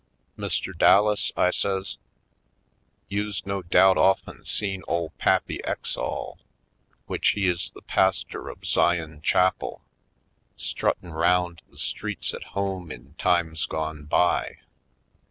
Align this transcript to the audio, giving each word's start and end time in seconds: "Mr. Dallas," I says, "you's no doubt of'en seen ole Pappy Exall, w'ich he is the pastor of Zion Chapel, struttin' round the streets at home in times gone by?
"Mr. 0.35 0.75
Dallas," 0.75 1.31
I 1.37 1.51
says, 1.51 1.97
"you's 3.07 3.45
no 3.45 3.61
doubt 3.61 3.99
of'en 3.99 4.43
seen 4.45 4.81
ole 4.87 5.11
Pappy 5.19 5.59
Exall, 5.63 6.39
w'ich 7.05 7.33
he 7.35 7.45
is 7.45 7.69
the 7.69 7.83
pastor 7.83 8.49
of 8.49 8.65
Zion 8.65 9.21
Chapel, 9.21 9.83
struttin' 10.57 11.11
round 11.13 11.61
the 11.69 11.77
streets 11.77 12.33
at 12.33 12.41
home 12.57 12.89
in 12.91 13.13
times 13.19 13.67
gone 13.67 14.05
by? 14.05 14.57